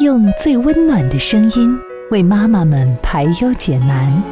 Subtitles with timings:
[0.00, 1.76] 用最温暖的声音
[2.12, 4.22] 为妈妈们排忧解难，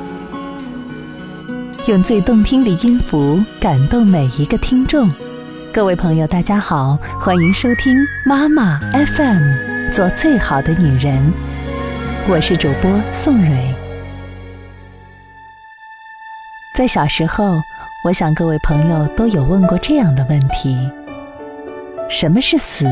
[1.88, 5.10] 用最动听的音符感动每一个听众。
[5.72, 11.32] 各位朋友，大家好，欢迎收听妈妈 FM，做最好的女人。
[12.28, 13.74] 我是主播宋蕊。
[16.76, 17.60] 在小时候，
[18.04, 20.88] 我想各位朋友都有问过这样的问题：
[22.08, 22.86] 什么是死？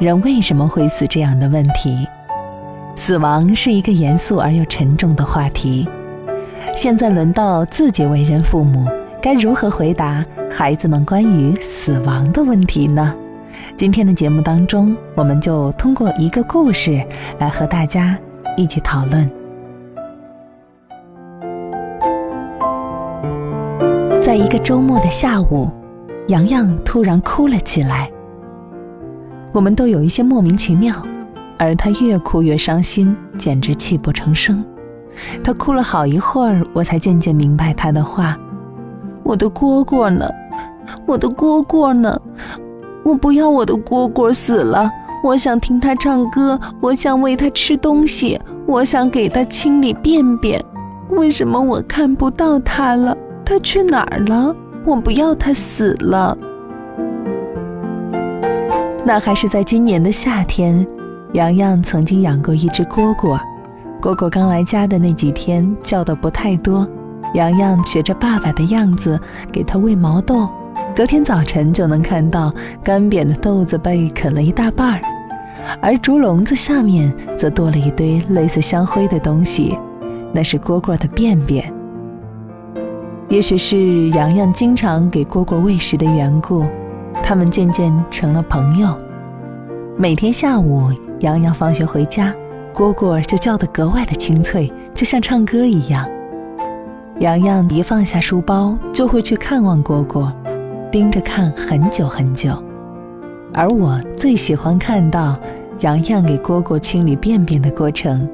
[0.00, 1.06] 人为什么会死？
[1.06, 2.08] 这样的问题，
[2.96, 5.86] 死亡是一个严肃而又沉重的话题。
[6.74, 8.88] 现在轮到自己为人父母，
[9.20, 13.14] 该如何回答孩子们关于死亡的问题呢？
[13.76, 17.06] 今天的节目当中，我们就通过一个故事
[17.38, 18.18] 来和大家
[18.56, 19.30] 一起讨论。
[24.22, 25.70] 在一个周末的下午，
[26.28, 28.10] 洋洋突然哭了起来。
[29.52, 30.94] 我们都有一些莫名其妙，
[31.58, 34.64] 而他越哭越伤心，简直泣不成声。
[35.42, 38.38] 他哭了好一会儿，我才渐渐明白他的话
[39.24, 40.28] ：“我的蝈蝈呢？
[41.04, 42.16] 我的蝈蝈呢？
[43.04, 44.88] 我不要我的蝈蝈死了！
[45.22, 50.64] 我想听他唱歌，我想喂他吃东西，我想给他清理便便。
[51.10, 53.16] 为什么我看不到他了？
[53.44, 54.54] 他去哪儿了？
[54.84, 56.38] 我不要他死了！”
[59.12, 60.86] 那还是在今年的夏天，
[61.32, 63.36] 洋洋曾经养过一只蝈蝈。
[64.00, 66.88] 蝈蝈刚来家的那几天叫的不太多，
[67.34, 70.48] 洋洋学着爸爸的样子给它喂毛豆，
[70.94, 75.02] 隔天早晨就能看到干瘪的豆子被啃了一大半儿，
[75.82, 79.76] 而竹笼子下面则多了一堆类似香灰的东西，
[80.32, 81.64] 那是蝈蝈的便便。
[83.28, 86.64] 也许是洋洋经常给蝈蝈喂食的缘故。
[87.22, 88.88] 他们渐渐成了朋友。
[89.96, 90.90] 每天下午，
[91.20, 92.34] 洋洋放学回家，
[92.74, 96.08] 蝈蝈就叫得格外的清脆，就像唱歌一样。
[97.20, 100.32] 洋洋一放下书包，就会去看望蝈蝈，
[100.90, 102.50] 盯着看很久很久。
[103.52, 105.38] 而我最喜欢看到
[105.80, 108.28] 洋洋给蝈蝈清理便便的过程。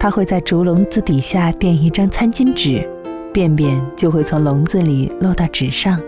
[0.00, 2.88] 他会在竹笼子底下垫一张餐巾纸，
[3.32, 6.00] 便便就会从笼子里落到纸上。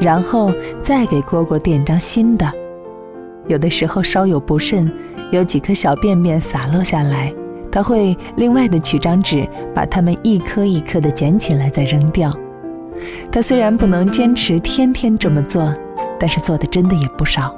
[0.00, 0.52] 然后
[0.82, 2.50] 再给蝈蝈垫张新的，
[3.46, 4.92] 有的时候稍有不慎，
[5.32, 7.32] 有几颗小便便洒落下来，
[7.70, 12.32] 他会另外的取张纸，把它们一颗一颗的捡起来再扔掉。
[13.30, 15.74] 他虽然不能坚持天天这么做，
[16.18, 17.54] 但是做的真的也不少。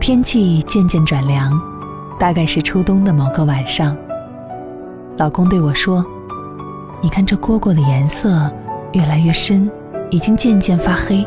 [0.00, 1.52] 天气渐渐转凉，
[2.18, 3.94] 大概是初冬的某个晚上，
[5.18, 6.04] 老公对我说。
[7.00, 8.50] 你看这蝈蝈的颜色
[8.92, 9.70] 越来越深，
[10.10, 11.26] 已经渐渐发黑，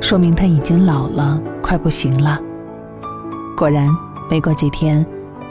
[0.00, 2.40] 说明它已经老了，快不行了。
[3.56, 3.88] 果然，
[4.28, 5.06] 没过几天，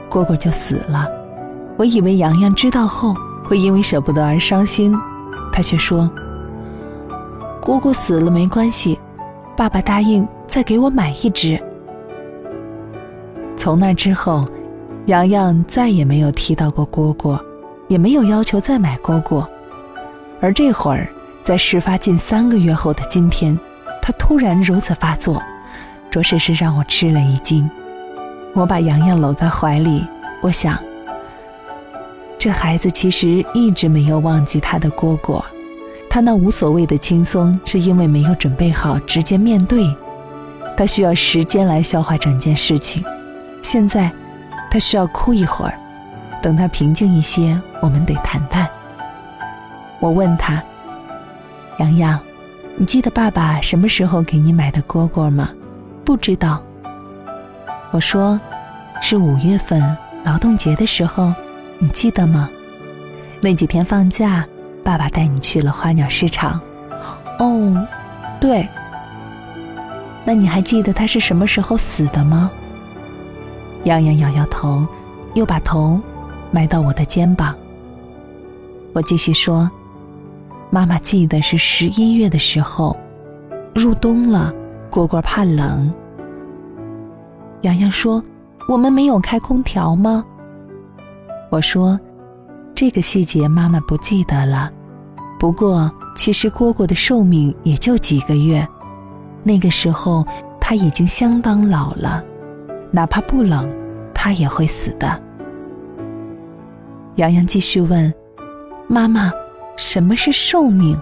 [0.09, 1.07] 蝈蝈就死了。
[1.77, 3.15] 我以为洋洋知道后
[3.45, 4.93] 会因为舍不得而伤心，
[5.53, 6.09] 他却说
[7.61, 8.99] ：“蝈蝈死了没关系，
[9.55, 11.57] 爸爸答应再给我买一只。”
[13.55, 14.43] 从那之后，
[15.05, 17.39] 洋洋再也没有提到过蝈蝈。
[17.87, 19.45] 也没有要求再买蝈蝈，
[20.41, 21.07] 而这会儿，
[21.43, 23.57] 在事发近三个月后的今天，
[24.01, 25.41] 他突然如此发作，
[26.11, 27.69] 着实是让我吃了一惊。
[28.53, 30.05] 我把洋洋搂在怀里，
[30.41, 30.77] 我想，
[32.37, 35.41] 这孩子其实一直没有忘记他的蝈蝈，
[36.09, 39.95] 他那无所谓的轻松，是因为没有准备好直接面对，
[40.75, 43.03] 他需要时间来消化整件事情。
[43.61, 44.11] 现在，
[44.69, 45.73] 他需要哭一会儿。
[46.39, 48.69] 等他平静一些，我们得谈谈。
[49.99, 50.61] 我问他
[51.79, 52.19] ：“洋洋，
[52.75, 55.49] 你记得爸爸什么时候给你买的蝈蝈吗？”
[56.05, 56.61] 不知道。
[57.91, 58.39] 我说
[59.01, 61.33] ：“是五月份劳动节的时候，
[61.79, 62.49] 你记得吗？
[63.41, 64.45] 那几天放假，
[64.83, 66.59] 爸爸带你去了花鸟市场。”
[67.39, 67.87] 哦，
[68.39, 68.67] 对。
[70.25, 72.51] 那你还记得他是什么时候死的吗？
[73.83, 74.85] 洋洋摇摇头，
[75.33, 76.01] 又把头。
[76.49, 77.53] 埋到我的肩膀。
[78.93, 79.69] 我继续说
[80.71, 82.97] ：“妈妈记得是十一月的时候，
[83.75, 84.53] 入冬了，
[84.89, 85.91] 蝈蝈怕冷。”
[87.61, 88.23] 洋洋说
[88.67, 90.23] ：“我们没有开空调吗？”
[91.49, 91.99] 我说
[92.73, 94.71] ：“这个细节妈妈不记得了。
[95.39, 98.67] 不过其实蝈蝈的寿命也就几个月，
[99.43, 100.25] 那个时候
[100.59, 102.23] 它已经相当老了，
[102.91, 103.69] 哪怕不冷，
[104.13, 105.21] 它也会死的。”
[107.15, 108.13] 洋洋继续问
[108.87, 109.31] ：“妈妈，
[109.75, 110.99] 什么是寿命？”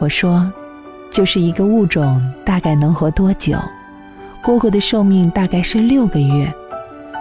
[0.00, 0.50] 我说
[1.10, 3.56] ：“就是一个物种大概能活多久。
[4.42, 6.52] 蝈蝈的寿命大概是六个月，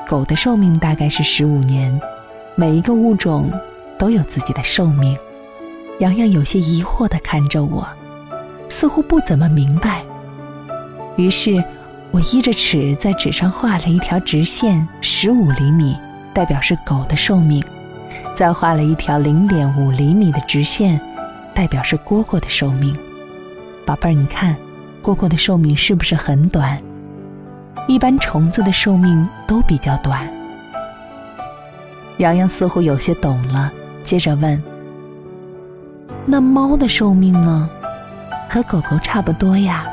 [0.08, 2.00] 狗的寿命大概是十五年。
[2.56, 3.52] 每一个物种
[3.98, 5.16] 都有自己的寿命。
[6.00, 7.88] 洋洋有些疑惑地看着我，
[8.70, 10.04] 似乎不怎么明白。
[11.18, 11.64] 于是，
[12.10, 15.96] 我依着尺在纸上画了一条直线，十五厘米，
[16.34, 17.62] 代表是狗的寿命；
[18.36, 21.00] 再画了一条零点五厘米的直线，
[21.54, 22.96] 代表是蝈蝈的寿命。
[23.86, 24.56] 宝贝儿，你看，
[25.04, 26.82] 蝈蝈的寿命是不是很短？
[27.88, 30.28] 一般虫子的寿命都比较短。
[32.18, 33.72] 洋洋似乎有些懂了，
[34.04, 34.62] 接着问
[36.26, 37.70] ：“那猫的寿命呢？
[38.48, 39.86] 和狗狗差不多呀。”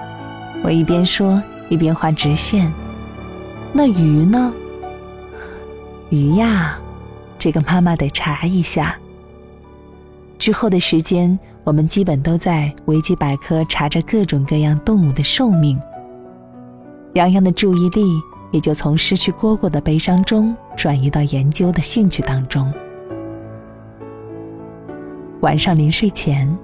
[0.62, 2.70] 我一边说一边画直线。
[3.72, 4.52] 那鱼呢？
[6.10, 6.78] 鱼呀，
[7.38, 8.98] 这个妈妈得查一下。
[10.38, 15.78] 之后的时间，我们基本都在维基百科查着各种各样动物的寿命。
[17.14, 18.20] 洋洋的注意力
[18.52, 22.72] 也就从失去蝈蝈的悲伤中转移到研究的兴趣当中。
[25.40, 26.56] 晚上临睡前，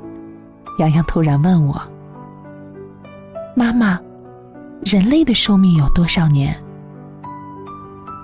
[0.79, 1.81] 洋洋突然问我
[3.57, 4.01] ：“妈妈，
[4.85, 6.55] 人类的寿命有多少年？”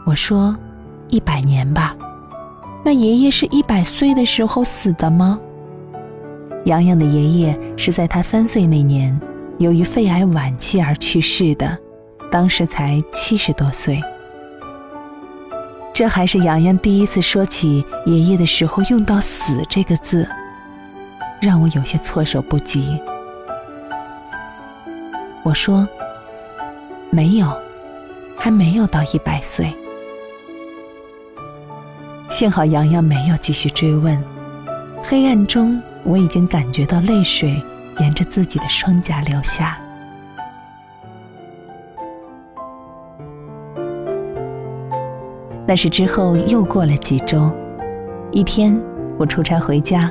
[0.07, 0.57] 我说
[1.09, 1.97] ：“一百年吧。”
[2.83, 5.39] 那爷爷是一百岁的时候死的吗？
[6.65, 9.19] 洋洋的爷爷是在他三岁那年，
[9.59, 11.79] 由于肺癌晚期而去世的。
[12.31, 14.01] 当时才七十多岁，
[15.93, 20.29] 这还是洋洋第一次说起爷爷的时候用到“死”这个字，
[21.41, 23.01] 让我有些措手不及。
[25.43, 25.89] 我说
[27.11, 27.53] ：“没有，
[28.37, 29.75] 还没有到一百岁。”
[32.41, 34.19] 幸好洋洋没有继续追问。
[35.03, 37.63] 黑暗中，我已经感觉到泪水
[37.99, 39.79] 沿着自己的双颊流下。
[45.67, 47.55] 那是之后又过了几周，
[48.33, 48.75] 一天
[49.19, 50.11] 我出差回家，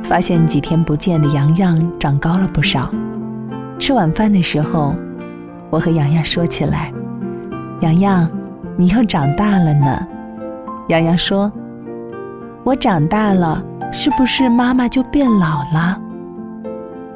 [0.00, 2.88] 发现几天不见的洋洋长高了不少。
[3.80, 4.94] 吃晚饭的时候，
[5.70, 6.92] 我和洋洋说起来
[7.82, 8.30] ：“洋洋，
[8.76, 10.06] 你又长大了呢。”
[10.86, 11.50] 洋洋说
[12.64, 13.62] ：“我长大了，
[13.92, 16.00] 是不是妈妈就变老了？”“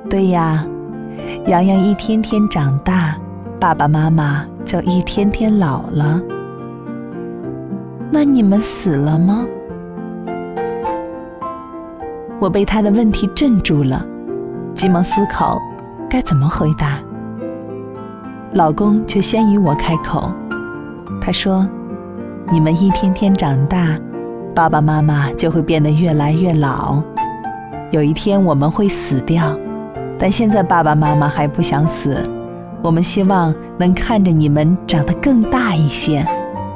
[0.08, 0.64] 对呀，
[1.46, 3.16] 洋洋一天天长大，
[3.58, 6.20] 爸爸妈妈就一天天老了。”
[8.12, 9.46] 那你们死了吗？
[12.40, 14.04] 我被他的问题镇住了，
[14.74, 15.58] 急忙思考
[16.08, 16.98] 该怎么回答。
[18.52, 20.30] 老公却先于我开口，
[21.20, 21.68] 他说
[22.52, 23.98] ：“你们一天天长大，
[24.58, 27.00] 爸爸妈妈就会变得越来越老。
[27.92, 29.56] 有一天我们会死掉，
[30.18, 32.28] 但现在爸爸妈妈还不想死，
[32.82, 36.26] 我们希望能看着你们长得更大一些。”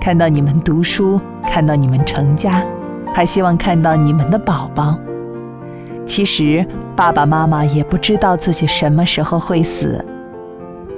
[0.01, 2.65] 看到你们读书，看到你们成家，
[3.13, 4.97] 还希望看到你们的宝宝。
[6.07, 6.65] 其实
[6.95, 10.05] 爸爸妈妈也不知道自己什么时候会死，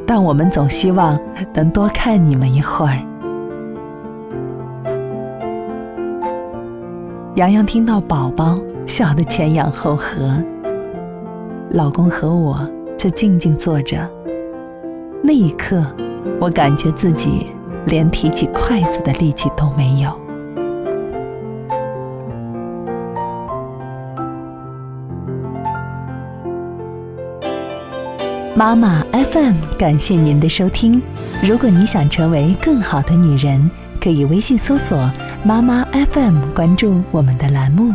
[0.06, 1.18] 但我们总希望
[1.54, 2.98] 能多看你们一会儿。
[7.34, 10.40] 洋洋听到宝宝，笑得前仰后合。
[11.70, 12.64] 老公和我
[12.96, 14.08] 就静静坐着。
[15.20, 15.84] 那一刻，
[16.40, 17.46] 我感觉自己。
[17.86, 20.18] 连提起筷子的力气都没有。
[28.54, 31.02] 妈妈 FM，感谢您的收听。
[31.42, 34.96] 如果你想成为更好的女人，可以微信搜索
[35.46, 37.94] “妈妈 FM”，关注我们的栏目。